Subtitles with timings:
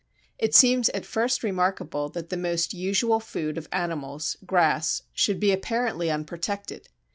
[0.39, 5.51] It seems at first remarkable that the most usual food of animals, grass, should be
[5.51, 6.89] apparently unprotected.